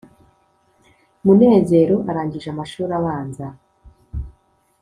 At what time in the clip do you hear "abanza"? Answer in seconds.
2.99-3.45